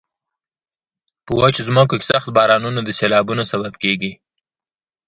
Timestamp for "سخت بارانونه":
2.11-2.79